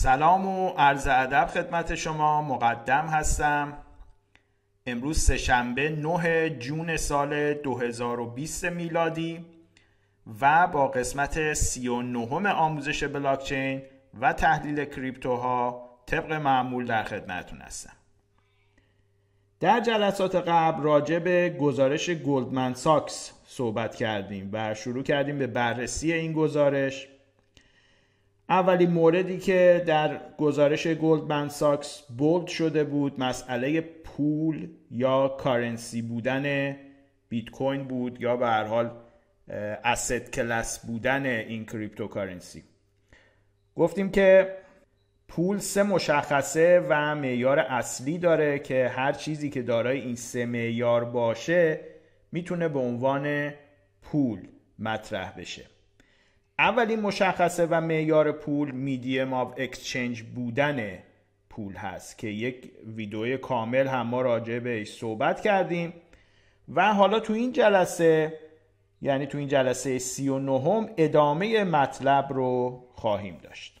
سلام 0.00 0.46
و 0.46 0.68
عرض 0.68 1.08
ادب 1.10 1.46
خدمت 1.46 1.94
شما. 1.94 2.42
مقدم 2.42 3.06
هستم. 3.06 3.72
امروز 4.86 5.18
سهشنبه 5.18 5.88
9 5.88 6.50
جون 6.50 6.96
سال 6.96 7.54
2020 7.54 8.64
میلادی 8.64 9.44
و 10.40 10.66
با 10.66 10.88
قسمت 10.88 11.52
39 11.52 12.48
آموزش 12.48 13.04
بلاکچین 13.04 13.82
و 14.20 14.32
تحلیل 14.32 14.84
کریپتوها 14.84 15.88
طبق 16.06 16.32
معمول 16.32 16.86
در 16.86 17.02
خدمتتون 17.02 17.58
هستم. 17.58 17.96
در 19.60 19.80
جلسات 19.80 20.34
قبل 20.34 20.82
راجع 20.82 21.18
به 21.18 21.56
گزارش 21.60 22.10
گلدمن 22.10 22.74
ساکس 22.74 23.32
صحبت 23.46 23.94
کردیم 23.94 24.50
و 24.52 24.74
شروع 24.74 25.02
کردیم 25.02 25.38
به 25.38 25.46
بررسی 25.46 26.12
این 26.12 26.32
گزارش. 26.32 27.08
اولین 28.48 28.90
موردی 28.90 29.38
که 29.38 29.84
در 29.86 30.20
گزارش 30.38 30.86
گلدمن 30.86 31.48
ساکس 31.48 32.02
بولد 32.18 32.46
شده 32.46 32.84
بود 32.84 33.20
مسئله 33.20 33.80
پول 33.80 34.68
یا 34.90 35.28
currency 35.28 36.02
بودن 36.02 36.76
بیت 37.28 37.50
کوین 37.50 37.84
بود 37.84 38.20
یا 38.20 38.36
به 38.36 38.46
هر 38.46 38.64
حال 38.64 38.90
asset 39.84 40.30
class 40.30 40.86
بودن 40.86 41.26
این 41.26 41.66
cryptocurrency. 41.66 42.62
گفتیم 43.76 44.10
که 44.10 44.56
پول 45.28 45.58
سه 45.58 45.82
مشخصه 45.82 46.86
و 46.88 47.14
معیار 47.14 47.58
اصلی 47.58 48.18
داره 48.18 48.58
که 48.58 48.88
هر 48.88 49.12
چیزی 49.12 49.50
که 49.50 49.62
دارای 49.62 50.00
این 50.00 50.16
سه 50.16 50.46
معیار 50.46 51.04
باشه 51.04 51.80
می‌تونه 52.32 52.68
به 52.68 52.78
عنوان 52.78 53.54
پول 54.02 54.48
مطرح 54.78 55.38
بشه. 55.38 55.77
اولین 56.58 57.00
مشخصه 57.00 57.66
و 57.66 57.80
معیار 57.80 58.32
پول 58.32 58.70
medium 58.70 59.32
of 59.32 59.54
exchange 59.56 60.22
بودن 60.22 60.98
پول 61.50 61.74
هست 61.74 62.18
که 62.18 62.28
یک 62.28 62.72
ویدیو 62.86 63.36
کامل 63.36 63.86
هم 63.86 64.06
ما 64.06 64.22
راجع 64.22 64.58
بهش 64.58 64.92
صحبت 64.92 65.40
کردیم. 65.40 65.92
و 66.68 66.94
حالا 66.94 67.20
تو 67.20 67.32
این 67.32 67.52
جلسه 67.52 68.38
یعنی 69.02 69.26
تو 69.26 69.38
این 69.38 69.48
جلسه 69.48 69.98
سی 69.98 70.28
و 70.28 70.38
نهم 70.38 70.90
ادامه 70.96 71.64
مطلب 71.64 72.32
رو 72.32 72.84
خواهیم 72.92 73.38
داشت. 73.42 73.80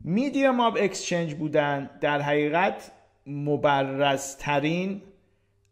medium 0.00 0.60
of 0.60 0.76
exchange 0.80 1.34
بودن 1.34 1.90
در 2.00 2.20
حقیقت 2.20 2.92
مبرزترین 3.26 5.02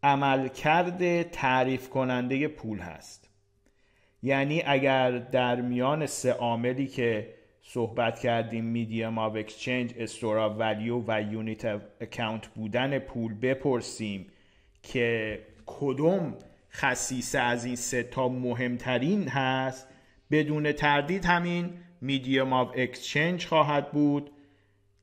عملکرد 0.02 1.22
تعریف 1.22 1.88
کننده 1.88 2.48
پول 2.48 2.78
هست. 2.78 3.23
یعنی 4.24 4.62
اگر 4.66 5.18
در 5.18 5.60
میان 5.60 6.06
سه 6.06 6.32
عاملی 6.32 6.86
که 6.86 7.34
صحبت 7.62 8.18
کردیم 8.18 8.64
medium 8.64 9.18
of 9.18 9.36
exchange 9.36 9.94
store 9.98 10.38
of 10.38 10.56
value 10.58 11.02
و 11.06 11.22
unit 11.32 11.64
account 12.00 12.46
بودن 12.46 12.98
پول 12.98 13.34
بپرسیم 13.34 14.26
که 14.82 15.38
کدوم 15.66 16.34
خصیصه 16.72 17.38
از 17.38 17.64
این 17.64 17.76
سه 17.76 18.02
تا 18.02 18.28
مهمترین 18.28 19.28
هست 19.28 19.88
بدون 20.30 20.72
تردید 20.72 21.24
همین 21.24 21.70
medium 22.00 22.52
of 22.52 22.72
exchange 22.76 23.46
خواهد 23.46 23.92
بود. 23.92 24.30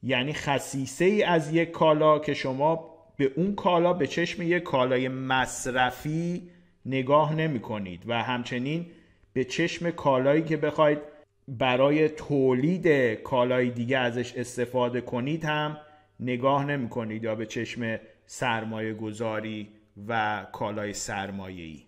یعنی 0.03 0.33
خصیصه 0.33 1.05
ای 1.05 1.23
از 1.23 1.53
یک 1.53 1.71
کالا 1.71 2.19
که 2.19 2.33
شما 2.33 2.95
به 3.17 3.31
اون 3.35 3.55
کالا 3.55 3.93
به 3.93 4.07
چشم 4.07 4.41
یک 4.41 4.63
کالای 4.63 5.07
مصرفی 5.07 6.49
نگاه 6.85 7.35
نمی 7.35 7.59
کنید 7.59 8.03
و 8.07 8.23
همچنین 8.23 8.85
به 9.33 9.43
چشم 9.43 9.91
کالایی 9.91 10.41
که 10.41 10.57
بخواید 10.57 10.99
برای 11.47 12.09
تولید 12.09 12.87
کالای 13.13 13.69
دیگه 13.69 13.97
ازش 13.97 14.35
استفاده 14.35 15.01
کنید 15.01 15.45
هم 15.45 15.77
نگاه 16.19 16.65
نمی 16.65 16.89
کنید 16.89 17.23
یا 17.23 17.35
به 17.35 17.45
چشم 17.45 17.99
سرمایه 18.25 18.93
گذاری 18.93 19.69
و 20.07 20.45
کالای 20.51 20.93
سرمایه 20.93 21.63
ای 21.63 21.83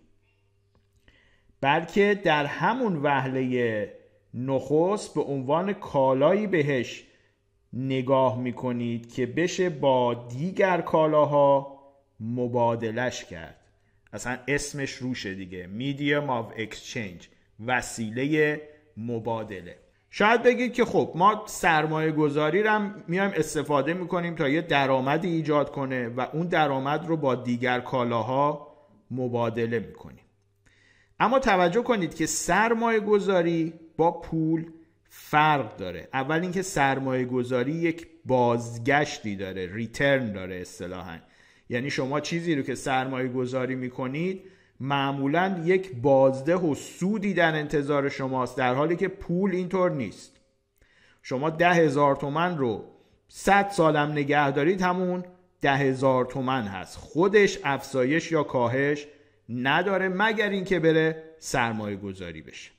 بلکه 1.60 2.20
در 2.24 2.46
همون 2.46 2.96
وهله 3.02 3.92
نخست 4.34 5.14
به 5.14 5.20
عنوان 5.20 5.72
کالایی 5.72 6.46
بهش 6.46 7.04
نگاه 7.72 8.38
می‌کنید 8.38 9.14
که 9.14 9.26
بشه 9.26 9.70
با 9.70 10.14
دیگر 10.14 10.80
کالاها 10.80 11.80
مبادلش 12.20 13.24
کرد. 13.24 13.60
اصلا 14.12 14.38
اسمش 14.48 14.90
روشه 14.92 15.34
دیگه. 15.34 15.68
Medium 15.78 16.28
of 16.28 16.58
exchange. 16.58 17.33
وسیله 17.66 18.60
مبادله. 18.96 19.76
شاید 20.10 20.42
بگید 20.42 20.72
که 20.72 20.84
خب 20.84 21.12
ما 21.14 21.44
سرمایه 21.46 22.12
گذاری 22.12 22.62
رو 22.62 22.90
میایم 23.08 23.32
استفاده 23.34 23.94
می‌کنیم 23.94 24.34
تا 24.34 24.48
یه 24.48 24.60
درآمدی 24.60 25.28
ایجاد 25.28 25.72
کنه 25.72 26.08
و 26.08 26.26
اون 26.32 26.46
درآمد 26.46 27.06
رو 27.06 27.16
با 27.16 27.34
دیگر 27.34 27.80
کالاها 27.80 28.74
مبادله 29.10 29.78
می‌کنیم. 29.78 30.24
اما 31.20 31.38
توجه 31.38 31.82
کنید 31.82 32.14
که 32.14 32.26
سرمایه 32.26 33.00
گذاری 33.00 33.72
با 33.96 34.20
پول 34.20 34.66
فرق 35.08 35.76
داره. 35.76 36.08
اول 36.12 36.40
اینکه 36.40 36.62
سرمایه 36.62 37.24
گذاری 37.24 37.72
یک 37.72 38.06
بازگشتی 38.24 39.36
داره 39.36 39.74
ریترن 39.74 40.32
داره 40.32 40.54
اصطلاحا. 40.54 41.18
یعنی 41.68 41.90
شما 41.90 42.20
چیزی 42.20 42.54
رو 42.54 42.62
که 42.62 42.74
سرمایه 42.74 43.28
گذاری 43.28 43.74
می‌کنید 43.74 44.42
معمولا 44.80 45.62
یک 45.64 45.96
بازده 45.96 46.56
و 46.56 46.74
سودی 46.74 47.34
در 47.34 47.54
انتظار 47.54 48.08
شماست 48.08 48.56
در 48.56 48.74
حالی 48.74 48.96
که 48.96 49.08
پول 49.08 49.54
اینطور 49.54 49.90
نیست. 49.90 50.40
شما 51.22 51.50
ده 51.50 51.72
هزار 51.72 52.16
تومن 52.16 52.58
رو 52.58 52.84
صد 53.28 53.68
سالم 53.68 54.12
نگه 54.12 54.50
دارید 54.50 54.82
همون 54.82 55.24
ده 55.60 55.76
هزار 55.76 56.24
تومن 56.24 56.62
هست. 56.62 56.96
خودش 56.96 57.58
افزایش 57.64 58.32
یا 58.32 58.42
کاهش 58.42 59.06
نداره 59.48 60.08
مگر 60.08 60.48
اینکه 60.48 60.78
بره 60.78 61.22
سرمایه 61.38 61.96
گذاری 61.96 62.42
بشه. 62.42 62.70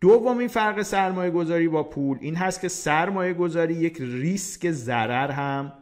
دومین 0.00 0.48
فرق 0.48 0.82
سرمایه 0.82 1.30
گذاری 1.30 1.68
با 1.68 1.82
پول 1.82 2.18
این 2.20 2.34
هست 2.34 2.60
که 2.60 2.68
سرمایه 2.68 3.34
گذاری 3.34 3.74
یک 3.74 3.96
ریسک 4.00 4.70
ضرر 4.70 5.30
هم 5.30 5.72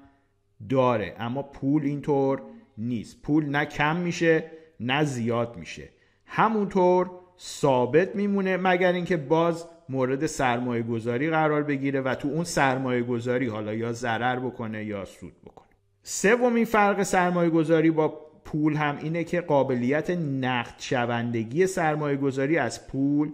داره 0.68 1.16
اما 1.18 1.42
پول 1.42 1.84
اینطور 1.84 2.42
نیست. 2.78 3.22
پول 3.22 3.46
نه 3.46 3.64
کم 3.64 3.96
میشه 3.96 4.44
نه 4.80 5.04
زیاد 5.04 5.56
میشه. 5.56 5.88
همونطور 6.26 7.10
ثابت 7.38 8.16
میمونه 8.16 8.56
مگر 8.56 8.92
اینکه 8.92 9.16
باز 9.16 9.64
مورد 9.88 10.26
سرمایه 10.26 10.82
گذاری 10.82 11.30
قرار 11.30 11.62
بگیره 11.62 12.00
و 12.00 12.14
تو 12.14 12.28
اون 12.28 12.44
سرمایه 12.44 13.02
گذاری 13.02 13.46
حالا 13.46 13.74
یا 13.74 13.92
ضرر 13.92 14.38
بکنه 14.38 14.84
یا 14.84 15.04
سود 15.04 15.32
بکنه. 15.44 15.66
سومین 16.02 16.64
فرق 16.64 17.02
سرمایه 17.02 17.50
گذاری 17.50 17.90
با 17.90 18.30
پول 18.44 18.74
هم 18.76 18.98
اینه 19.02 19.24
که 19.24 19.40
قابلیت 19.40 20.10
نقد 20.10 20.74
شوندگی 20.78 21.66
سرمایه 21.66 22.16
گذاری 22.16 22.58
از 22.58 22.88
پول 22.88 23.32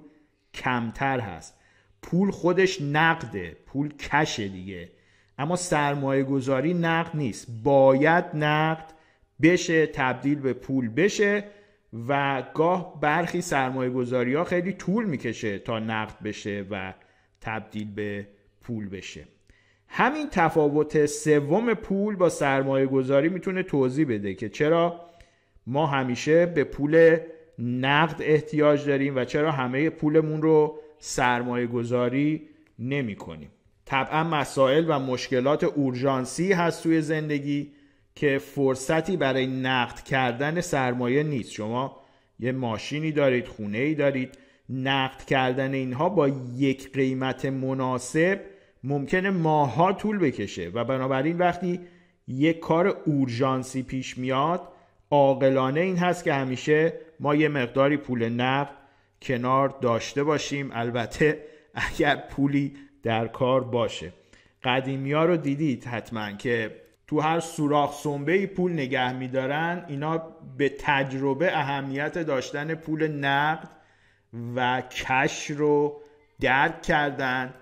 کمتر 0.55 1.21
هست. 1.21 1.55
پول 2.03 2.31
خودش 2.31 2.83
نقده 2.83 3.57
پول 3.67 3.95
کشه 3.97 4.49
دیگه. 4.49 4.89
اما 5.39 5.57
سرمایه 5.57 6.23
گذاری 6.23 6.75
نقد 6.75 7.17
نیست. 7.17 7.47
باید 7.65 8.25
نقد 8.35 8.93
بشه 9.43 9.87
تبدیل 9.87 10.39
به 10.39 10.53
پول 10.53 10.89
بشه 10.89 11.45
و 12.09 12.43
گاه 12.55 13.01
برخی 13.01 13.41
سرمایه 13.41 13.91
گذاری 13.91 14.35
ها 14.35 14.45
خیلی 14.45 14.73
طول 14.73 15.05
می‌کشه 15.05 15.59
تا 15.59 15.79
نقد 15.79 16.23
بشه 16.25 16.65
و 16.71 16.95
تبدیل 17.41 17.95
به 17.95 18.27
پول 18.63 18.89
بشه. 18.89 19.25
همین 19.89 20.29
تفاوت 20.31 21.07
سوم 21.07 21.75
پول 21.75 22.17
با 22.17 22.29
سرمایه 22.29 22.87
گذاری 22.87 23.29
می‌تونه 23.29 23.63
توضیح 23.63 24.07
بده 24.09 24.35
که 24.35 24.49
چرا 24.49 25.01
ما 25.67 25.87
همیشه 25.87 26.47
به 26.47 26.65
پول 26.65 27.17
نقد 27.59 28.23
احتیاج 28.23 28.87
داریم 28.87 29.17
و 29.17 29.25
چرا 29.25 29.53
همه 29.53 29.91
پولمون 29.91 30.43
رو 30.43 30.79
سرمایه 30.99 31.67
گذاری 31.67 32.49
نمی 32.79 33.17
کنیم 33.17 33.51
طبعا 33.85 34.25
مسائل 34.25 34.85
و 34.89 34.99
مشکلات 34.99 35.65
اورژانسی 35.65 36.53
هست 36.53 36.83
توی 36.83 37.01
زندگی. 37.01 37.73
که 38.17 38.39
فرصتی 38.39 39.17
برای 39.17 39.47
نقد 39.47 40.01
کردن 40.01 40.61
سرمایه 40.61 41.23
نیست. 41.23 41.53
شما 41.53 41.97
یه 42.41 42.53
ماشینی 42.53 43.13
دارید 43.13 43.49
خونه 43.49 43.79
ای 43.79 43.95
دارید. 43.95 44.39
نقد 44.71 45.25
کردن 45.25 45.75
اینها 45.75 46.09
با 46.09 46.29
یک 46.57 46.93
قیمت 46.93 47.45
مناسب 47.45 48.41
ممکنه 48.85 49.31
ماها 49.31 49.93
طول 49.93 50.19
بکشه 50.19 50.71
و 50.75 50.85
بنابراین 50.85 51.39
وقتی 51.39 51.81
یک 52.29 52.61
کار 52.61 52.87
اورژانسی 52.87 53.83
پیش 53.83 54.19
میاد 54.19 54.69
عاقلانه 55.11 55.81
این 55.81 55.97
هست 55.97 56.25
که 56.25 56.33
همیشه 56.33 56.93
ما 57.21 57.35
یه 57.35 57.49
مقداری 57.49 57.97
پول 57.97 58.29
نقد 58.29 58.71
کنار 59.23 59.69
داشته 59.81 60.25
باشیم. 60.25 60.71
البته 60.73 61.45
اگر 61.75 62.17
پولی 62.17 62.73
در 63.03 63.27
کار 63.27 63.65
باشه. 63.65 64.13
قدیمی 64.65 65.13
ها 65.13 65.25
رو 65.25 65.37
دیدید 65.37 65.85
حتما 65.85 66.33
که 66.33 66.86
تو 67.07 67.21
هر 67.21 67.41
سوراخ 67.41 67.95
سنبه 67.95 68.47
پول 68.47 68.73
نگه 68.73 69.13
میدارن 69.13 69.85
اینا 69.89 70.19
به 70.59 70.69
تجربه 70.69 71.59
اهمیت 71.59 72.19
داشتن 72.19 72.75
پول 72.75 73.09
نقد 73.09 73.69
و 74.57 74.81
کش 74.81 75.51
رو 75.51 76.01
درک 76.41 76.83
کردن 76.83 77.55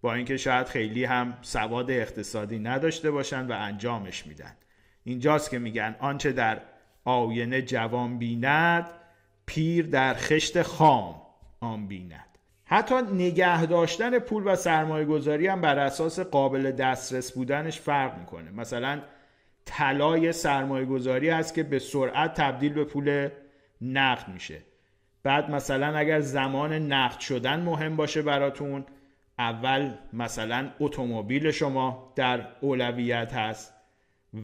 با 0.00 0.14
اینکه 0.14 0.36
شاید 0.36 0.66
خیلی 0.66 1.04
هم 1.04 1.38
سواد 1.42 1.90
اقتصادی 1.90 2.58
نداشته 2.58 3.10
باشن 3.10 3.46
و 3.46 3.52
انجامش 3.52 4.26
میدن. 4.26 4.56
اینجاست 5.04 5.50
که 5.50 5.58
میگن 5.58 5.96
آنچه 5.98 6.32
در 6.32 6.60
آینه 7.04 7.62
جوان 7.62 8.18
بیند 8.18 8.86
پیر 9.46 9.86
در 9.86 10.14
خشت 10.14 10.62
خام 10.62 11.22
آن 11.60 11.86
بیند. 11.86 12.29
حتی 12.72 12.94
نگه 12.94 13.66
داشتن 13.66 14.18
پول 14.18 14.42
و 14.46 14.56
سرمایه 14.56 15.04
گذاری 15.04 15.46
هم 15.46 15.60
بر 15.60 15.78
اساس 15.78 16.20
قابل 16.20 16.70
دسترس 16.70 17.32
بودنش 17.32 17.80
فرق 17.80 18.18
می‌کنه. 18.18 18.50
مثلا 18.50 19.00
طلای 19.64 20.32
سرمایه 20.32 20.84
گذاری 20.84 21.28
هست 21.28 21.54
که 21.54 21.62
به 21.62 21.78
سرعت 21.78 22.34
تبدیل 22.34 22.72
به 22.72 22.84
پول 22.84 23.28
نقد 23.80 24.28
میشه. 24.28 24.62
بعد 25.22 25.50
مثلا 25.50 25.96
اگر 25.96 26.20
زمان 26.20 26.72
نقد 26.72 27.20
شدن 27.20 27.60
مهم 27.60 27.96
باشه 27.96 28.22
براتون 28.22 28.84
اول 29.38 29.90
مثلا 30.12 30.70
اتومبیل 30.80 31.50
شما 31.50 32.12
در 32.16 32.46
اولویت 32.60 33.34
هست 33.34 33.74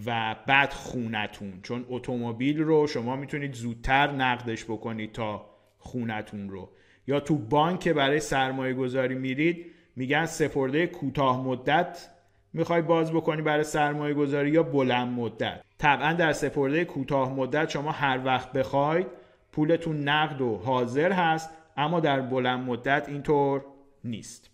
و 0.07 0.37
بعد 0.47 0.73
خونتون. 0.73 1.61
چون 1.63 1.87
اتومبیل 1.89 2.63
رو 2.63 2.87
شما 2.87 3.17
می‌تونید 3.17 3.55
زودتر 3.55 4.11
نقدش 4.11 4.65
بکنید 4.65 5.13
تا 5.13 5.51
خونتون 5.79 6.51
رو. 6.51 6.71
یا 7.07 7.21
تو 7.21 7.39
بانک 7.39 7.89
برای 7.89 8.21
سرمایه 8.21 8.75
گذاری 8.75 9.15
میرید 9.15 9.67
میگن 9.97 10.27
سپرده 10.27 10.87
کوتاه 10.87 11.45
مدت 11.45 12.09
می‌خوای 12.53 12.83
باز 12.83 13.13
بکنی 13.13 13.43
برای 13.43 13.65
سرمایه 13.65 14.15
گذاری 14.15 14.51
یا 14.51 14.63
بلند 14.63 15.09
مدت. 15.09 15.61
طبعا 15.79 16.13
در 16.13 16.33
سپرده 16.33 16.85
کوتاه 16.85 17.35
مدت 17.35 17.71
شما 17.71 17.91
هر 17.91 18.21
وقت 18.25 18.53
بخواید 18.53 19.07
پولتون 19.53 20.09
نقد 20.09 20.41
و 20.41 20.57
حاضر 20.57 21.13
هست 21.13 21.51
اما 21.77 22.01
در 22.01 22.21
بلند 22.21 22.69
مدت 22.69 23.09
اینطور 23.09 23.65
نیست. 24.05 24.51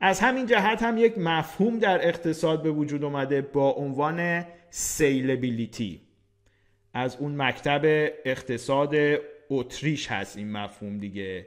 از 0.00 0.20
همین 0.20 0.46
جهت 0.46 0.82
هم 0.82 0.98
یک 0.98 1.18
مفهوم 1.18 1.78
در 1.78 2.08
اقتصاد 2.08 2.62
به 2.62 2.70
وجود 2.70 3.04
اومده 3.04 3.42
با 3.42 3.70
عنوان 3.70 4.44
سیلبیلیتی 4.70 6.00
از 6.94 7.16
اون 7.16 7.42
مکتب 7.42 7.82
اقتصاد 8.24 8.94
اتریش 9.50 10.10
هست 10.10 10.36
این 10.36 10.52
مفهوم 10.52 10.98
دیگه. 10.98 11.46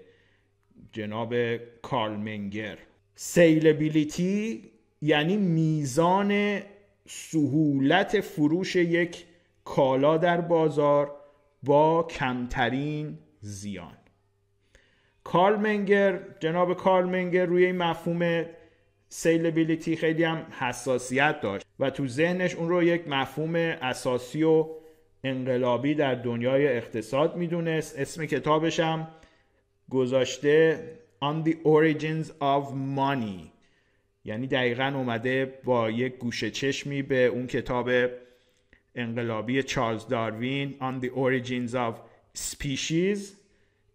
جناب 0.91 1.35
کارل 1.81 2.15
منگر. 2.15 2.77
سیلبیلیتی 3.15 4.71
یعنی 5.01 5.37
میزان 5.37 6.59
سهولت 7.07 8.21
فروش 8.21 8.75
یک 8.75 9.25
کالا 9.65 10.17
در 10.17 10.41
بازار 10.41 11.15
با 11.63 12.03
کمترین 12.03 13.17
زیان. 13.39 13.97
کارل 15.23 15.55
منگر 15.55 16.19
جناب 16.39 16.73
کارل 16.73 17.05
منگر 17.05 17.45
روی 17.45 17.65
این 17.65 17.77
مفهوم 17.77 18.45
سیلبیلیتی 19.09 19.95
خیلی 19.95 20.23
هم 20.23 20.45
حساسیت 20.59 21.41
داشت 21.41 21.65
و 21.79 21.89
تو 21.89 22.07
ذهنش 22.07 22.55
اون 22.55 22.69
رو 22.69 22.83
یک 22.83 23.07
مفهوم 23.07 23.55
اساسی 23.55 24.43
و 24.43 24.67
انقلابی 25.23 25.95
در 25.95 26.15
دنیای 26.15 26.67
اقتصاد 26.67 27.35
می‌دونست. 27.35 27.99
اسم 27.99 28.25
کتابش 28.25 28.79
هم 28.79 29.07
گذاشته 29.93 30.83
On 31.21 31.47
the 31.47 31.53
Origins 31.53 32.27
of 32.27 32.63
Money. 32.97 33.47
یعنی 34.25 34.47
دقیقا 34.47 34.91
اومده 34.95 35.59
با 35.63 35.89
یک 35.91 36.17
گوشه 36.17 36.51
چشمی 36.51 37.01
به 37.01 37.25
اون 37.25 37.47
کتاب 37.47 37.89
انقلابی 38.95 39.63
چارلز 39.63 40.07
داروین 40.07 40.75
On 40.79 41.03
the 41.03 41.09
Origins 41.09 41.73
of 41.73 41.93
Species. 42.37 43.19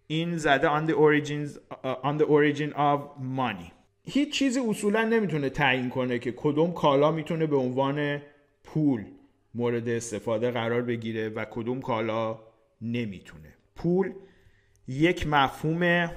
این 0.06 0.36
زده 0.36 0.68
on 0.68 0.90
the, 0.90 0.94
origins, 0.94 1.58
uh, 1.72 2.08
on 2.08 2.18
the 2.18 2.26
origin 2.26 2.72
of 2.74 3.00
money. 3.38 3.72
هیچ 4.04 4.32
چیزی 4.32 4.60
اصولا 4.60 5.04
نمی‌تونه 5.04 5.50
تعیین 5.50 5.90
کنه 5.90 6.18
که 6.18 6.32
کدوم 6.36 6.72
کالا 6.72 7.12
می‌تونه 7.12 7.46
به 7.46 7.56
عنوان 7.56 8.22
پول 8.64 9.04
مورد 9.54 9.88
استفاده 9.88 10.50
قرار 10.50 10.82
بگیره 10.82 11.28
و 11.28 11.44
کدوم 11.44 11.80
کالا 11.80 12.38
نمی‌تونه. 12.82 13.54
پول 13.76 14.12
یک 14.88 15.26
مفهوم 15.26 16.10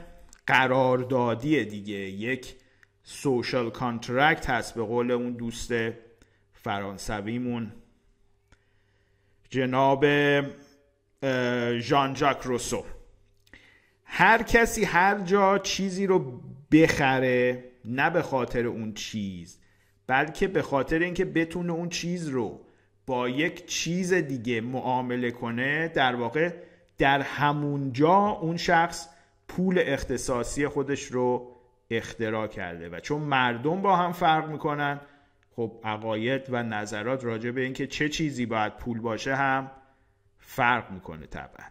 قراردادی 0.47 1.65
دیگه. 1.65 1.95
یک 1.95 2.55
social 3.03 3.69
contract 3.69 4.49
هست 4.49 4.75
به 4.75 4.83
قول 4.83 5.11
اون 5.11 5.31
دوست 5.31 5.73
فرانسویمون. 6.53 7.71
جناب 9.49 10.05
ژان 11.79 12.15
ژاک 12.15 12.41
روسو 12.43 12.85
هر 14.03 14.43
کسی 14.43 14.83
هر 14.83 15.19
جا 15.19 15.57
چیزی 15.57 16.07
رو 16.07 16.41
بخره 16.71 17.63
نه 17.85 18.09
به 18.09 18.21
خاطر 18.21 18.67
اون 18.67 18.93
چیز 18.93 19.59
بلکه 20.07 20.47
به 20.47 20.61
خاطر 20.61 20.99
اینکه 20.99 21.25
بتونه 21.25 21.73
اون 21.73 21.89
چیز 21.89 22.27
رو 22.27 22.65
با 23.05 23.29
یک 23.29 23.65
چیز 23.65 24.13
دیگه 24.13 24.61
معامله 24.61 25.31
کنه 25.31 25.87
در 25.87 26.15
واقع 26.15 26.53
در 27.01 27.21
همونجا 27.21 28.15
اون 28.15 28.57
شخص 28.57 29.09
پول 29.47 29.83
اختصاصی 29.85 30.67
خودش 30.67 31.03
رو 31.03 31.55
اختراع 31.89 32.47
کرده 32.47 32.89
و 32.89 32.99
چون 32.99 33.21
مردم 33.21 33.81
با 33.81 33.95
هم 33.95 34.11
فرق 34.11 34.49
می‌کنن 34.49 34.99
خب 35.55 35.71
عقاید 35.83 36.41
و 36.49 36.63
نظرات 36.63 37.25
راجع 37.25 37.51
به 37.51 37.61
اینکه 37.61 37.87
چه 37.87 38.09
چیزی 38.09 38.45
باید 38.45 38.77
پول 38.77 38.99
باشه 38.99 39.35
هم 39.35 39.71
فرق 40.39 40.91
می‌کنه 40.91 41.25
طبعا. 41.25 41.65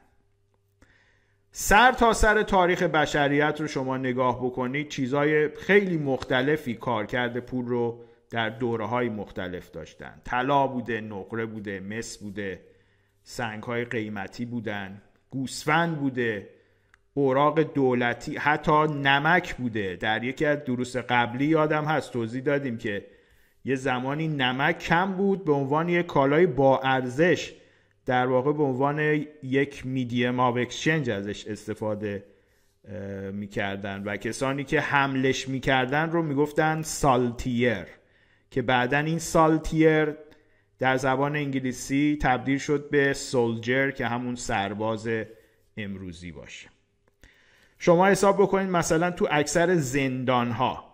سر 1.52 1.92
تا 1.92 2.12
سر 2.12 2.42
تاریخ 2.42 2.82
بشریت 2.82 3.60
رو 3.60 3.66
شما 3.66 3.96
نگاه 3.96 4.44
بکنید 4.44 4.88
چیزهای 4.88 5.48
خیلی 5.48 5.98
مختلفی 5.98 6.74
کار 6.74 7.06
کرده 7.06 7.40
پول 7.40 7.66
رو 7.66 8.04
در 8.30 8.48
دوره 8.48 8.86
های 8.86 9.08
مختلف 9.08 9.70
داشتن. 9.70 10.20
طلا 10.24 10.66
بوده 10.66 11.00
نقره 11.00 11.46
بوده 11.46 11.80
مس 11.80 12.18
بوده 12.18 12.60
سنگ 13.22 13.62
های 13.62 13.84
قیمتی 13.84 14.44
بودن. 14.44 15.02
گوسفند 15.30 15.98
بوده 15.98 16.48
اوراق 17.14 17.60
دولتی 17.60 18.36
حتی 18.36 18.82
نمک 18.82 19.54
بوده. 19.54 19.96
در 19.96 20.24
یکی 20.24 20.44
از 20.46 20.64
دروس 20.64 20.96
قبلی 20.96 21.44
یادم 21.46 21.84
هست 21.84 22.12
توضیح 22.12 22.42
دادیم 22.42 22.78
که 22.78 23.06
یه 23.64 23.74
زمانی 23.74 24.28
نمک 24.28 24.78
کم 24.78 25.12
بود 25.12 25.44
به 25.44 25.52
عنوان 25.52 25.88
یک 25.88 26.06
کالای 26.06 26.46
با 26.46 26.78
ارزش 26.78 27.52
در 28.06 28.26
واقع 28.26 28.52
به 28.52 28.62
عنوان 28.62 29.26
یک 29.42 29.86
medium 29.86 30.40
of 30.40 30.56
exchange 30.56 31.10
ازش 31.10 31.46
استفاده 31.46 32.24
می‌کردن. 33.32 34.02
و 34.04 34.16
کسانی 34.16 34.64
که 34.64 34.80
حملش 34.80 35.48
می‌کردن 35.48 36.10
رو 36.10 36.22
می‌گفتن 36.22 36.82
salter 36.82 37.86
که 38.50 38.62
بعدا 38.62 38.98
این 38.98 39.18
salter 39.18 40.14
در 40.80 40.96
زبان 40.96 41.36
انگلیسی 41.36 42.18
تبدیل 42.22 42.58
شد 42.58 42.90
به 42.90 43.12
soldier 43.12 43.90
که 43.90 44.06
همون 44.06 44.34
سرباز 44.34 45.08
امروزی 45.76 46.32
باشه. 46.32 46.68
شما 47.78 48.06
حساب 48.06 48.42
بکنید 48.42 48.70
مثلا 48.70 49.10
تو 49.10 49.28
اکثر 49.30 49.76
زندان 49.76 50.50
ها 50.50 50.84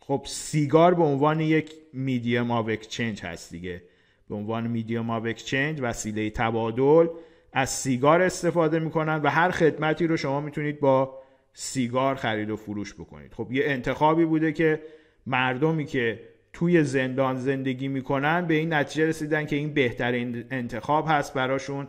خب 0.00 0.22
سیگار 0.26 0.94
به 0.94 1.02
عنوان 1.02 1.40
یک 1.40 1.72
medium 1.92 2.50
of 2.50 2.68
exchange 2.68 3.22
هست 3.22 3.50
دیگه. 3.50 3.82
به 4.28 4.34
عنوان 4.34 4.66
medium 4.66 5.10
of 5.10 5.24
exchange 5.24 5.78
وسیله 5.80 6.30
تبادل 6.30 7.08
از 7.52 7.70
سیگار 7.70 8.22
استفاده 8.22 8.78
می‌کنن 8.78 9.22
و 9.22 9.28
هر 9.28 9.50
خدمتی 9.50 10.06
رو 10.06 10.16
شما 10.16 10.40
می‌تونید 10.40 10.80
با 10.80 11.18
سیگار 11.52 12.14
خرید 12.14 12.50
و 12.50 12.56
فروش 12.56 12.94
بکنید. 12.94 13.34
خب 13.34 13.52
یه 13.52 13.64
انتخابی 13.66 14.24
بوده 14.24 14.52
که 14.52 14.82
مردمی 15.26 15.84
که 15.84 16.20
توی 16.52 16.84
زندان 16.84 17.36
زندگی 17.36 17.88
می‌کنن 17.88 18.46
به 18.46 18.54
این 18.54 18.72
نتیجه 18.72 19.06
رسیدن 19.06 19.46
که 19.46 19.56
این 19.56 19.74
بهترین 19.74 20.44
انتخاب 20.50 21.04
هست 21.08 21.34
براشون 21.34 21.88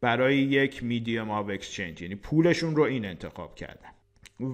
برای 0.00 0.36
یک 0.36 0.84
medium 0.84 1.30
of 1.30 1.48
exchange 1.48 2.02
یعنی 2.02 2.14
پولشون 2.14 2.76
رو 2.76 2.82
این 2.82 3.04
انتخاب 3.04 3.54
کردن. 3.54 3.90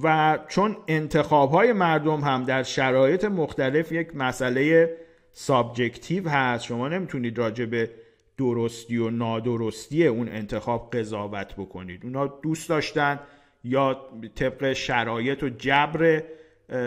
و 0.02 0.38
چون 0.49 0.76
انتخاب 0.88 1.50
های 1.50 1.73
مردم 1.73 2.21
هم 2.21 2.44
در 2.44 2.62
شرایط 2.62 3.25
مختلف 3.25 3.92
یک 3.92 4.16
مسئله 4.16 4.97
subjective 5.33 6.29
هست 6.28 6.64
شما 6.64 6.88
نمی‌تونید 6.88 7.38
راجع 7.38 7.64
به 7.64 7.90
درستی 8.38 8.97
و 8.97 9.11
نادرستی 9.11 10.06
اون 10.06 10.28
انتخاب 10.28 10.90
قضاوت 10.92 11.54
بکنید. 11.54 12.04
اونا 12.04 12.26
دوست 12.26 12.68
داشتن 12.68 13.21
یا 13.64 14.00
طبق 14.35 14.73
شرایط 14.73 15.42
و 15.42 15.49
جبر 15.49 16.23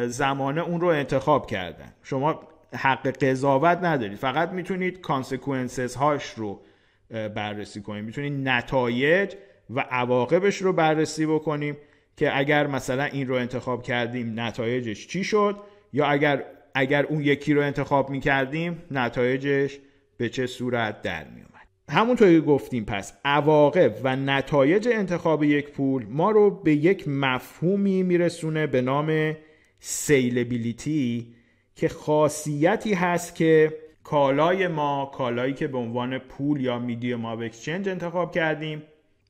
زمانه 0.07 0.61
اون 0.61 0.81
رو 0.81 0.87
انتخاب 0.87 1.47
کردن. 1.47 1.93
شما 2.03 2.47
حق 2.75 3.07
قضاوت 3.07 3.77
ندارید 3.77 4.17
فقط 4.17 4.49
می‌تونید 4.49 5.01
consequences 5.01 5.95
هاش 5.95 6.33
رو 6.33 6.61
بررسی 7.09 7.81
کنید 7.81 8.05
می‌تونید 8.05 8.49
نتایج 8.49 9.33
و 9.69 9.79
عواقبش 9.79 10.57
رو 10.57 10.73
بررسی 10.73 11.25
بکنیم 11.25 11.77
که 12.17 12.37
اگر 12.37 12.67
مثلا 12.67 13.03
این 13.03 13.27
رو 13.27 13.35
انتخاب 13.35 13.83
کردیم 13.83 14.39
نتایجش 14.39 15.07
چی 15.07 15.23
شد؟ 15.23 15.57
یا 15.93 16.05
اگر 16.05 16.43
اگر 16.75 17.05
اون 17.05 17.21
یکی 17.21 17.53
رو 17.53 17.61
انتخاب 17.61 18.09
می 18.09 18.19
کردیم 18.19 18.83
نتایجش 18.91 19.79
به 20.17 20.29
چه 20.29 20.47
صورت 20.47 21.01
در 21.01 21.23
می 21.23 21.41
اومد 21.41 21.67
همونطور 21.89 22.31
که 22.31 22.41
گفتیم 22.41 22.85
پس 22.85 23.13
عواقب 23.25 23.95
و 24.03 24.15
نتایج 24.15 24.87
انتخاب 24.91 25.43
یک 25.43 25.69
پول 25.69 26.05
ما 26.09 26.31
رو 26.31 26.49
به 26.49 26.73
یک 26.73 27.07
مفهومی 27.07 28.03
میرسونه 28.03 28.67
به 28.67 28.81
نام 28.81 29.35
salability 29.79 31.35
که 31.75 31.87
خاصیتی 31.87 32.93
هست 32.93 33.35
که 33.35 33.77
کالای 34.03 34.67
ما 34.67 35.11
کالایی 35.13 35.53
که 35.53 35.67
به 35.67 35.77
عنوان 35.77 36.19
پول 36.19 36.61
یا 36.61 36.79
medium 36.79 37.25
of 37.25 37.39
exchange 37.39 37.89
انتخاب 37.89 38.31
کردیم 38.31 38.83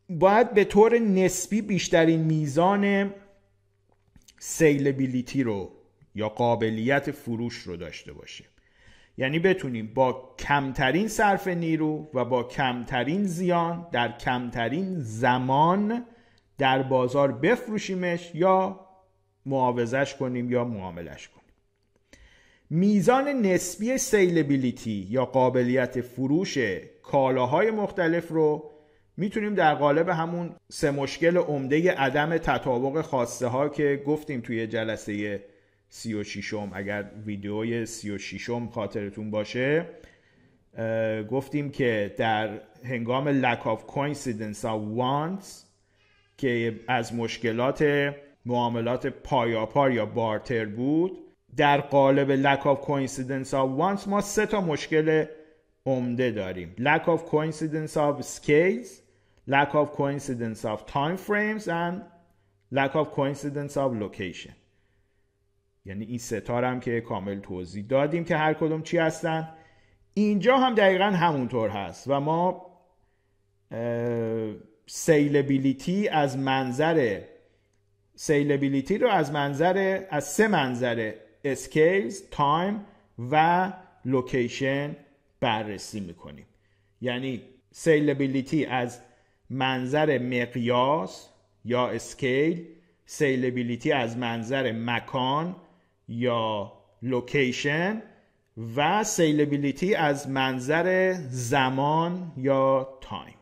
باید 0.09 0.53
به 0.53 0.63
طور 0.63 0.99
نسبی 0.99 1.61
بیشترین 1.61 2.19
میزان 2.19 3.13
سیلبیلیتی 4.39 5.43
رو 5.43 5.71
یا 6.15 6.29
قابلیت 6.29 7.11
فروش 7.11 7.55
رو 7.55 7.77
داشته 7.77 8.13
باشه 8.13 8.45
یعنی 9.17 9.39
بتونیم 9.39 9.91
با 9.93 10.35
کمترین 10.39 11.07
صرف 11.07 11.47
نیرو 11.47 12.09
و 12.13 12.25
با 12.25 12.43
کمترین 12.43 13.23
زیان 13.23 13.87
در 13.91 14.17
کمترین 14.17 14.99
زمان 14.99 16.05
در 16.57 16.83
بازار 16.83 17.31
بفروشیمش 17.31 18.31
یا 18.35 18.79
معاوضش 19.45 20.15
کنیم 20.15 20.51
یا 20.51 20.63
معاملش 20.63 21.27
کنیم. 21.27 21.44
میزان 22.69 23.27
نسبی 23.27 23.97
سیلبیلیتی 23.97 25.07
یا 25.09 25.25
قابلیت 25.25 26.01
فروش 26.01 26.57
کالاهای 27.03 27.71
مختلف 27.71 28.29
رو 28.29 28.71
می‌تونیم 29.17 29.55
در 29.55 29.75
قالب 29.75 30.09
همون 30.09 30.55
سه 30.71 30.91
مشکل 30.91 31.37
عمده 31.37 31.91
عدم 31.91 32.37
تطابق 32.37 33.01
خواسته 33.01 33.47
ها 33.47 33.69
که 33.69 34.03
گفتیم 34.07 34.41
توی 34.41 34.67
جلسه 34.67 35.43
سی 35.89 36.13
و 36.13 36.23
شیشم 36.23 36.71
اگر 36.73 37.11
ویدیوی 37.25 37.85
سی 37.85 38.11
و 38.11 38.17
شیشم 38.17 38.69
خاطرتون 38.69 39.31
باشه 39.31 39.85
گفتیم 41.31 41.71
که 41.71 42.15
در 42.17 42.61
هنگام 42.83 43.41
lack 43.41 43.59
of 43.59 43.79
coincidence 43.93 44.61
of 44.61 44.97
wants 44.97 45.45
که 46.37 46.79
از 46.87 47.13
مشکلات 47.13 48.11
معاملات 48.45 49.07
پایاپار 49.07 49.91
یا 49.91 50.05
بارتر 50.05 50.65
بود 50.65 51.24
در 51.57 51.81
قالب 51.81 52.43
lack 52.43 52.61
of 52.61 52.85
coincidence 52.85 53.49
of 53.49 53.79
wants 53.79 54.07
ما 54.07 54.21
سه 54.21 54.45
تا 54.45 54.61
مشکل 54.61 55.25
عمده 55.85 56.31
داریم. 56.31 56.75
lack 56.79 57.03
of 57.03 57.19
coincidence 57.31 57.97
of 57.97 58.23
scales 58.23 58.87
lack 59.49 59.75
of 59.75 59.91
coincidence 59.97 60.65
of 60.65 60.85
time 60.85 61.17
frames 61.17 61.67
and 61.67 62.01
lack 62.71 62.95
of 62.95 63.11
coincidence 63.11 63.77
of 63.77 63.93
location. 63.93 64.53
یعنی 65.85 66.05
این 66.05 66.17
سه 66.17 66.36
تا 66.36 66.45
رو 66.45 66.63
هم 66.63 66.79
که 66.79 67.01
کامل 67.01 67.39
توضیح 67.39 67.85
دادیم 67.89 68.23
که 68.23 68.37
هر 68.37 68.53
کدوم 68.53 68.81
چی 68.81 68.97
هستن. 68.97 69.49
اینجا 70.13 70.57
هم 70.57 70.75
دقیقا 70.75 71.05
همونطور 71.05 71.69
هست 71.69 72.07
و 72.07 72.19
ما 72.19 72.65
salability 74.85 76.07
از 76.07 76.37
منظر 76.37 77.21
salability 78.15 78.97
رو 78.97 79.09
از 79.09 79.31
منظر 79.31 80.05
از 80.09 80.23
سه 80.23 80.47
منظر 80.47 81.13
scales 81.45 82.21
time 82.31 82.85
و 83.31 83.73
location 84.05 84.95
بررسی 85.39 85.99
می‌کنیم. 85.99 86.45
یعنی 87.01 87.41
salability 87.71 88.65
از 88.65 88.99
منظر 89.49 90.17
مقیاس 90.17 91.29
یا 91.65 91.87
scale 91.87 92.67
salability 93.05 93.91
از 93.91 94.17
منظر 94.17 94.71
مکان 94.71 95.55
یا 96.07 96.73
location 97.01 98.01
و 98.75 99.03
salability 99.03 99.95
از 99.95 100.29
منظر 100.29 101.13
زمان 101.29 102.31
یا 102.37 102.97
time. 103.01 103.35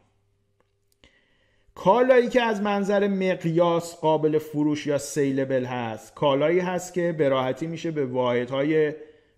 کالایی 1.75 2.29
که 2.29 2.41
از 2.41 2.61
منظر 2.61 3.07
مقیاس 3.07 3.99
قابل 3.99 4.37
فروش 4.37 4.87
یا 4.87 4.97
salable 4.97 5.65
هست 5.65 6.13
کالایی 6.15 6.59
هست 6.59 6.93
که 6.93 7.11
به 7.11 7.29
راحتی 7.29 7.67
میشه 7.67 7.91
به 7.91 8.05
واحدهای 8.05 8.93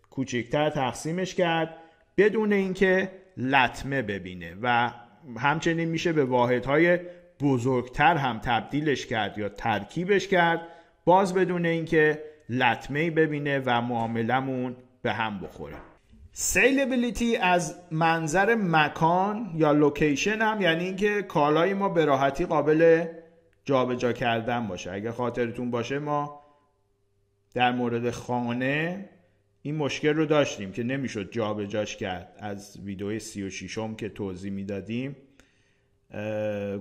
کوچکتر 0.10 0.70
تقسیمش 0.70 1.36
کرد 1.36 1.78
بدون 2.18 2.54
اینکه 2.54 3.12
لطمه 3.38 4.02
ببینه 4.02 4.58
و 4.62 4.92
همچنین 5.38 5.90
میشه 5.90 6.14
به 6.14 6.26
واحدهای 6.26 7.00
بزرگتر 7.42 8.18
هم 8.18 8.40
تبدیلش 8.40 9.06
کرد 9.06 9.38
یا 9.38 9.50
ترکیبش 9.50 10.28
کرد 10.28 10.68
باز 11.06 11.34
بدون 11.34 11.66
اینکه 11.66 12.24
لطمه 12.50 13.12
ببینه 13.12 13.60
و 13.66 13.82
معاملمون 13.82 14.76
به 15.02 15.14
هم 15.14 15.40
بخوره. 15.40 15.95
سیلبیلیتی 16.38 17.36
از 17.36 17.76
منظر 17.92 18.56
مکان 18.56 19.52
یا 19.56 19.72
لوکیشن 19.72 20.42
هم 20.42 20.62
یعنی 20.62 20.84
اینکه 20.84 21.22
کالای 21.22 21.74
ما 21.74 21.90
به 21.90 22.06
راحتی 22.06 22.46
قابل 22.46 23.06
جابجا 23.66 23.96
جا 23.96 24.14
کردن 24.14 24.68
باشه. 24.68 24.92
اگر 24.92 25.12
خاطرتون 25.12 25.72
باشه 25.72 26.00
ما 26.00 26.42
در 27.54 27.72
مورد 27.72 28.10
خانه 28.10 29.10
این 29.62 29.76
مشکل 29.76 30.14
رو 30.14 30.26
داشتیم 30.26 30.72
که 30.72 30.84
نمی‌شد 30.84 31.32
جابجاش 31.32 31.98
کرد. 31.98 32.36
از 32.40 32.80
ویدیو 32.84 33.20
36 33.20 33.78
م 33.78 33.96
که 33.96 34.10
توضیح 34.10 34.52
می‌دادیم 34.52 35.16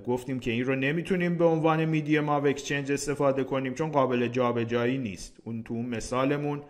گفتیم 0.07 0.39
که 0.39 0.51
این 0.51 0.65
رو 0.65 0.75
نمی‌تونیم 0.75 1.37
به 1.37 1.45
عنوان 1.45 1.85
medium 1.85 2.29
of 2.29 2.45
exchange 2.45 2.91
استفاده 2.91 3.43
کنیم 3.43 3.73
چون 3.73 3.91
قابل 3.91 4.27
جابجایی 4.27 4.97
نیست. 4.97 5.37
اون 5.43 5.63
تو 5.63 5.73
اون 5.73 5.85
مثالمون 5.85 6.61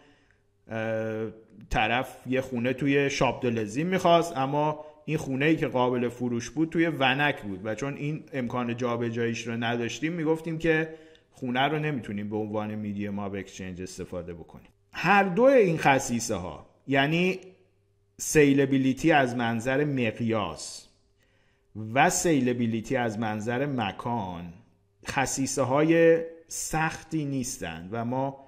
طرف 1.69 2.17
یه 2.27 2.41
خونه 2.41 2.74
توی 2.74 3.09
شابدولعظیم 3.10 3.84
می‌خواست 3.83 4.38
اما 4.38 4.85
این 5.05 5.17
خونه 5.17 5.45
ای 5.45 5.55
که 5.55 5.67
قابل 5.67 6.09
فروش 6.09 6.50
بود 6.50 6.69
توی 6.69 6.88
ونک 6.88 7.41
بود 7.41 7.65
و 7.65 7.75
چون 7.75 7.95
این 7.95 8.24
امکان 8.33 8.77
جابجاییش 8.77 9.47
رو 9.47 9.53
نداشتیم 9.53 10.13
می‌گفتیم 10.13 10.57
که 10.57 10.95
خونه 11.31 11.62
رو 11.62 11.79
نمی‌تونیم 11.79 12.29
به 12.29 12.35
عنوان 12.35 12.75
medium 12.75 13.20
of 13.20 13.34
exchange 13.34 13.82
استفاده 13.81 14.33
بکنیم. 14.33 14.69
هر 14.93 15.24
دو 15.24 15.43
این 15.43 15.77
خصیصه 15.77 16.35
ها 16.35 16.65
یعنی 16.88 17.39
salability 18.17 19.12
از 19.12 19.35
منظر 19.35 19.83
مقیاس 19.83 20.88
و 21.93 22.09
salability 22.10 22.96
از 22.95 23.19
منظر 23.19 23.65
مکان 23.65 24.53
خصیصه 25.07 25.62
های 25.62 26.19
سختی 26.47 27.25
نیستند 27.25 27.89
و 27.91 28.05
ما 28.05 28.45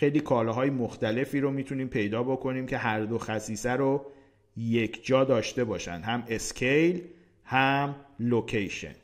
خیلی 0.00 0.20
کالاهای 0.20 0.70
مختلفی 0.70 1.40
رو 1.40 1.50
می‌تونیم 1.50 1.88
پیدا 1.88 2.22
بکنیم 2.22 2.66
که 2.66 2.76
هر 2.76 3.00
دو 3.00 3.18
خصیصه 3.18 3.70
رو 3.70 4.06
یک 4.56 5.06
جا 5.06 5.24
داشته 5.24 5.64
باشن. 5.64 6.00
هم 6.00 6.24
scale 6.28 7.02
هم 7.44 7.96
لوکیشن. 8.20 8.94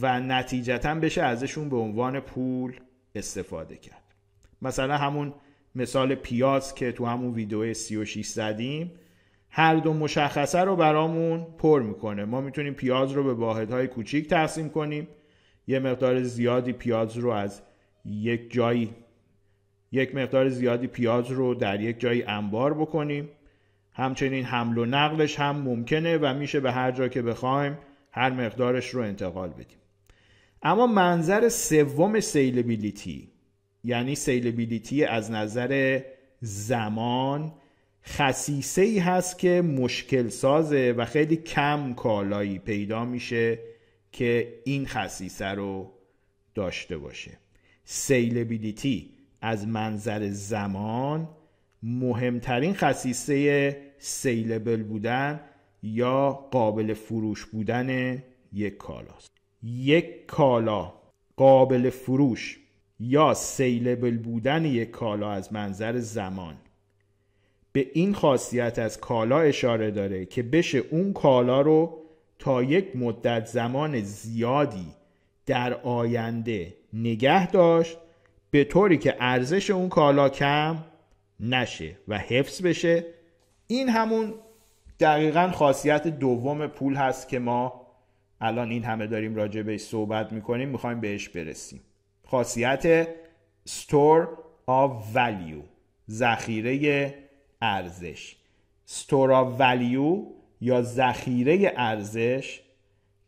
و 0.00 0.20
نتیجتا 0.20 0.94
بشه 0.94 1.22
ازشون 1.22 1.68
به 1.68 1.76
عنوان 1.76 2.20
پول 2.20 2.80
استفاده 3.14 3.76
کرد. 3.76 4.02
مثلا 4.62 4.96
همون 4.96 5.34
مثال 5.74 6.14
پیاز 6.14 6.74
که 6.74 6.92
تو 6.92 7.06
همون 7.06 7.34
ویدیو 7.34 7.74
36 7.74 8.26
زدیم 8.26 8.92
هر 9.50 9.74
دو 9.74 9.92
مشخصه 9.92 10.60
رو 10.60 10.76
برامون 10.76 11.46
پر 11.58 11.82
می‌کنه. 11.82 12.24
ما 12.24 12.40
می‌تونیم 12.40 12.74
پیاز 12.74 13.12
رو 13.12 13.24
به 13.24 13.34
واحدهای 13.34 13.86
کوچیک 13.86 14.28
تقسیم 14.28 14.68
کنیم. 14.68 15.08
یه 15.66 15.78
مقدار 15.78 16.22
زیادی 16.22 16.72
پیاز 16.72 17.16
رو 17.16 17.30
از 17.30 17.62
یک 18.04 18.52
جایی 18.52 18.94
یک 19.92 20.14
مقدار 20.14 20.48
زیادی 20.48 20.86
پیاز 20.86 21.30
رو 21.30 21.54
در 21.54 21.80
یک 21.80 22.00
جایی 22.00 22.22
انبار 22.22 22.74
بکنیم. 22.74 23.28
همچنین 23.92 24.44
حمل 24.44 24.78
و 24.78 24.84
نقلش 24.84 25.40
هم 25.40 25.56
ممکنه 25.56 26.18
و 26.18 26.34
میشه 26.34 26.60
به 26.60 26.72
هر 26.72 26.90
جا 26.90 27.08
که 27.08 27.22
بخوایم 27.22 27.78
هر 28.12 28.30
مقدارش 28.30 28.88
رو 28.88 29.02
انتقال 29.02 29.48
بدیم. 29.48 29.78
اما 30.62 30.86
منظر 30.86 31.48
سوم 31.48 32.20
سیلبیلیتی 32.20 33.28
یعنی 33.84 34.14
سیلبیلیتی 34.14 35.04
از 35.04 35.30
نظر 35.30 36.00
زمان 36.40 37.52
خصیصه 38.06 38.82
ای 38.82 38.98
هست 38.98 39.38
که 39.38 39.62
مشکل 39.62 40.28
سازه 40.28 40.94
و 40.96 41.04
خیلی 41.04 41.36
کم 41.36 41.94
کالایی 41.94 42.58
پیدا 42.58 43.04
میشه 43.04 43.58
که 44.12 44.54
این 44.64 44.86
خصیصه 44.86 45.46
رو 45.46 45.92
داشته 46.54 46.98
باشه. 46.98 47.38
سیلبیلیتی 47.84 49.17
از 49.40 49.68
منظر 49.68 50.28
زمان 50.30 51.28
مهمترین 51.82 52.74
خصیصه 52.74 53.76
سیلبل 53.98 54.82
بودن 54.82 55.40
یا 55.82 56.30
قابل 56.50 56.94
فروش 56.94 57.46
بودن 57.46 58.18
یک 58.52 58.76
کالاست. 58.76 59.30
یک 59.62 60.26
کالا 60.26 60.92
قابل 61.36 61.90
فروش 61.90 62.58
یا 63.00 63.34
سیلبل 63.34 64.16
بودن 64.16 64.64
یک 64.64 64.90
کالا 64.90 65.32
از 65.32 65.52
منظر 65.52 65.98
زمان 65.98 66.54
به 67.72 67.90
این 67.94 68.14
خاصیت 68.14 68.78
از 68.78 69.00
کالا 69.00 69.40
اشاره 69.40 69.90
داره 69.90 70.26
که 70.26 70.42
بشه 70.42 70.78
اون 70.78 71.12
کالا 71.12 71.60
رو 71.60 72.02
تا 72.38 72.62
یک 72.62 72.96
مدت 72.96 73.46
زمان 73.46 74.00
زیادی 74.00 74.86
در 75.46 75.74
آینده 75.74 76.74
نگه 76.92 77.50
داشت 77.50 77.98
به 78.50 78.64
طوری 78.64 78.98
که 78.98 79.16
ارزش 79.20 79.70
اون 79.70 79.88
کالا 79.88 80.28
کم 80.28 80.84
نشه 81.40 81.96
و 82.08 82.18
حفظ 82.18 82.62
بشه 82.62 83.04
این 83.66 83.88
همون 83.88 84.34
دقیقا 85.00 85.50
خاصیت 85.54 86.08
دوم 86.08 86.66
پول 86.66 86.94
هست 86.94 87.28
که 87.28 87.38
ما 87.38 87.86
الان 88.40 88.70
این 88.70 88.84
همه 88.84 89.06
داریم 89.06 89.34
راجع 89.34 89.62
بهش 89.62 89.80
صحبت 89.80 90.32
می‌کنیم 90.32 90.68
می‌خوایم 90.68 91.00
بهش 91.00 91.28
برسیم. 91.28 91.80
خاصیت 92.26 93.08
store 93.68 94.26
of 94.68 95.14
value 95.14 95.62
ذخیره 96.10 97.14
ارزش. 97.62 98.36
store 98.88 99.30
of 99.30 99.60
value 99.60 100.18
یا 100.60 100.82
ذخیره 100.82 101.72
ارزش 101.76 102.60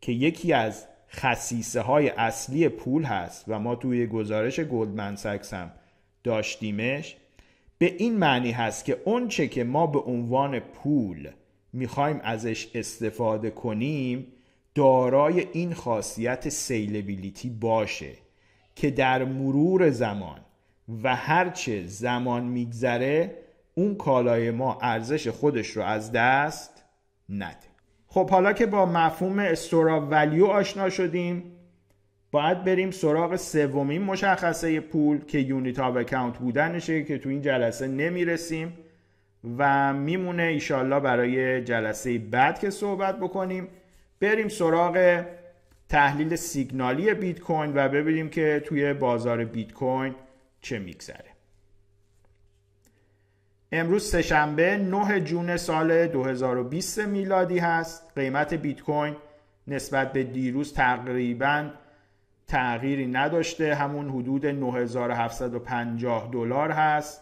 که 0.01 0.11
یکی 0.11 0.53
از 0.53 0.87
خصیصه 1.11 1.81
های 1.81 2.09
اصلی 2.09 2.69
پول 2.69 3.03
هست 3.03 3.45
و 3.47 3.59
ما 3.59 3.75
توی 3.75 4.07
گزارش 4.07 4.59
گلدمن 4.59 5.15
ساکس 5.15 5.53
هم 5.53 5.71
داشتیمش 6.23 7.15
به 7.77 7.95
این 7.97 8.17
معنی 8.17 8.51
هست 8.51 8.85
که 8.85 9.01
اونچه 9.05 9.47
که 9.47 9.63
ما 9.63 9.87
به 9.87 9.99
عنوان 9.99 10.59
پول 10.59 11.29
می‌خوایم 11.73 12.19
ازش 12.23 12.67
استفاده 12.75 13.49
کنیم 13.49 14.27
دارای 14.75 15.47
این 15.53 15.73
خاصیت 15.73 16.49
سیلبیلیتی 16.49 17.49
باشه 17.49 18.13
که 18.75 18.91
در 18.91 19.23
مرور 19.23 19.89
زمان 19.89 20.39
و 21.03 21.15
هرچه 21.15 21.83
زمان 21.87 22.43
میگذره 22.43 23.37
اون 23.75 23.95
کالای 23.95 24.51
ما 24.51 24.77
ارزش 24.81 25.27
خودش 25.27 25.67
رو 25.67 25.83
از 25.83 26.11
دست 26.11 26.83
نده. 27.29 27.70
خب 28.13 28.29
حالا 28.29 28.53
که 28.53 28.65
با 28.65 28.85
مفهوم 28.85 29.39
استورا 29.39 30.07
ولیو 30.07 30.45
آشنا 30.45 30.89
شدیم 30.89 31.43
باید 32.31 32.63
بریم 32.63 32.91
سراغ 32.91 33.35
سومین 33.35 34.01
مشخصه 34.01 34.79
پول 34.79 35.25
که 35.25 35.39
unit 35.39 35.79
of 35.79 35.97
account 35.97 36.37
بودنشه 36.37 37.03
که 37.03 37.17
تو 37.17 37.29
این 37.29 37.41
جلسه 37.41 37.87
نمی‌رسیم 37.87 38.77
و 39.57 39.93
میمونه 39.93 40.43
ایشالله 40.43 40.99
برای 40.99 41.63
جلسه 41.63 42.17
بعد 42.17 42.59
که 42.59 42.69
صحبت 42.69 43.19
بکنیم. 43.19 43.67
بریم 44.19 44.47
سراغ 44.47 45.25
تحلیل 45.89 46.35
سیگنالی 46.35 47.13
بیت 47.13 47.39
کوین 47.39 47.71
و 47.75 47.89
ببینیم 47.89 48.29
که 48.29 48.63
توی 48.65 48.93
بازار 48.93 49.45
بیت 49.45 49.73
کوین 49.73 50.15
چه 50.61 50.79
میگذره. 50.79 51.30
امروز 53.73 54.03
سهشنبه 54.03 54.77
9 54.77 55.19
جون 55.19 55.57
سال 55.57 56.07
2020 56.07 56.99
میلادی 56.99 57.59
هست. 57.59 58.11
قیمت 58.15 58.53
بیت 58.53 58.81
کوین 58.81 59.15
نسبت 59.67 60.13
به 60.13 60.23
دیروز 60.23 60.73
تقریبا 60.73 61.69
تغییری 62.47 63.07
نداشته. 63.07 63.75
همون 63.75 64.09
حدود 64.09 64.45
9750 64.45 66.29
دلار 66.31 66.71
هست. 66.71 67.21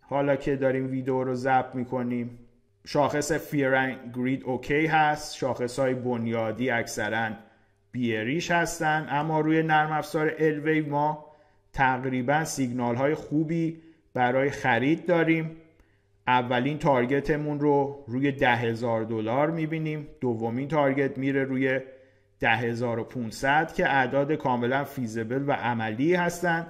حالا 0.00 0.36
که 0.36 0.56
داریم 0.56 0.90
ویدیو 0.90 1.24
رو 1.24 1.34
ضبط 1.34 1.74
می‌کنیم 1.74 2.38
شاخص 2.86 3.32
fear 3.32 3.96
greed 4.14 4.44
OK 4.44 4.86
هست. 4.86 5.36
شاخص 5.36 5.78
های 5.78 5.94
بنیادی 5.94 6.70
اکثرا 6.70 7.30
bearish 7.92 8.50
هستن. 8.50 9.06
اما 9.10 9.40
روی 9.40 9.62
نرم 9.62 9.92
افزار 9.92 10.32
الوی 10.38 10.80
ما 10.80 11.26
تقریبا 11.72 12.44
سیگنال 12.44 12.96
های 12.96 13.14
خوبی 13.14 13.82
برای 14.14 14.50
خرید 14.50 15.06
داریم. 15.06 15.56
اولین 16.26 16.78
target 16.78 17.33
مون 17.33 17.60
رو 17.60 18.04
روی 18.08 18.32
ده 18.32 18.56
هزار 18.56 19.04
دلار 19.04 19.50
می‌بینیم. 19.50 20.08
دومین 20.20 20.68
target 20.68 21.18
میره 21.18 21.44
روی 21.44 21.80
ده 22.40 22.50
هزار 22.50 22.98
و 22.98 23.04
که 23.74 23.88
اعداد 23.88 24.32
کاملا 24.32 24.84
feasible 24.84 25.44
و 25.46 25.52
عملی 25.52 26.14
هستند 26.14 26.66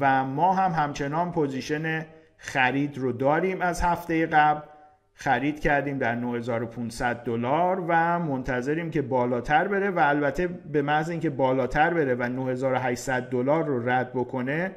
و 0.00 0.24
ما 0.24 0.52
هم 0.52 0.84
همچنان 0.84 1.32
position 1.32 2.06
خرید 2.36 2.98
رو 2.98 3.12
داریم 3.12 3.62
از 3.62 3.82
هفته 3.82 4.26
قبل. 4.26 4.60
خرید 5.14 5.60
کردیم 5.60 5.98
در 5.98 6.14
9500 6.14 7.24
دلار 7.24 7.84
و 7.88 8.18
منتظریم 8.18 8.90
که 8.90 9.02
بالاتر 9.02 9.68
بره 9.68 9.90
و 9.90 9.98
البته 9.98 10.46
به 10.46 10.82
محض 10.82 11.10
اینکه 11.10 11.30
بالاتر 11.30 11.94
بره 11.94 12.14
و 12.14 12.22
9800 12.22 13.22
دلار 13.22 13.64
رو 13.64 13.88
رد 13.88 14.12
بکنه 14.12 14.70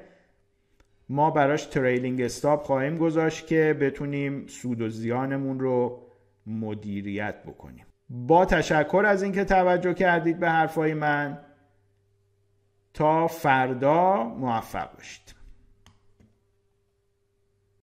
ما 1.11 1.31
براش 1.31 1.65
trailing 1.65 2.21
stop 2.21 2.63
خواهیم 2.63 2.97
گذاشت 2.97 3.47
که 3.47 3.77
بتونیم 3.81 4.47
سود 4.47 4.81
و 4.81 4.89
زیانمون 4.89 5.59
رو 5.59 6.07
مدیریت 6.45 7.43
بکنیم. 7.43 7.85
با 8.09 8.45
تشکر 8.45 9.03
از 9.07 9.23
اینکه 9.23 9.45
توجه 9.45 9.93
کردید 9.93 10.39
به 10.39 10.49
حرفای 10.49 10.93
من 10.93 11.39
تا 12.93 13.27
فردا 13.27 14.23
موفق 14.23 14.95
باشید. 14.95 15.40